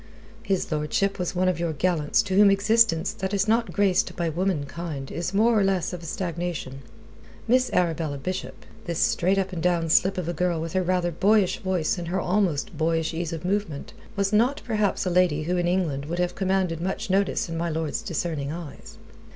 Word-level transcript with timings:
His 0.41 0.71
lordship 0.71 1.19
was 1.19 1.35
one 1.35 1.47
of 1.47 1.59
your 1.59 1.73
gallants 1.73 2.23
to 2.23 2.35
whom 2.35 2.49
existence 2.49 3.13
that 3.13 3.35
is 3.35 3.47
not 3.47 3.71
graced 3.71 4.15
by 4.15 4.29
womankind 4.29 5.11
is 5.11 5.31
more 5.31 5.59
or 5.59 5.63
less 5.63 5.93
of 5.93 6.01
a 6.01 6.07
stagnation. 6.07 6.81
Miss 7.47 7.69
Arabella 7.71 8.17
Bishop 8.17 8.65
this 8.85 8.97
straight 8.97 9.37
up 9.37 9.53
and 9.53 9.61
down 9.61 9.89
slip 9.89 10.17
of 10.17 10.27
a 10.27 10.33
girl 10.33 10.59
with 10.59 10.73
her 10.73 10.81
rather 10.81 11.11
boyish 11.11 11.59
voice 11.59 11.99
and 11.99 12.07
her 12.07 12.19
almost 12.19 12.75
boyish 12.75 13.13
ease 13.13 13.31
of 13.31 13.45
movement 13.45 13.93
was 14.15 14.33
not 14.33 14.63
perhaps 14.65 15.05
a 15.05 15.11
lady 15.11 15.43
who 15.43 15.57
in 15.57 15.67
England 15.67 16.05
would 16.05 16.17
have 16.17 16.33
commanded 16.33 16.81
much 16.81 17.11
notice 17.11 17.47
in 17.47 17.55
my 17.55 17.69
lord's 17.69 18.01
discerning 18.01 18.51
eyes. 18.51 18.97